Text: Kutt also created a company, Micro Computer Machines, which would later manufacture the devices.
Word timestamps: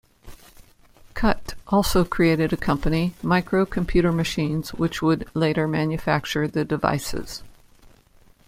Kutt 1.13 1.53
also 1.67 2.03
created 2.03 2.51
a 2.51 2.57
company, 2.57 3.13
Micro 3.21 3.67
Computer 3.67 4.11
Machines, 4.11 4.73
which 4.73 4.99
would 5.03 5.29
later 5.35 5.67
manufacture 5.67 6.47
the 6.47 6.65
devices. 6.65 7.43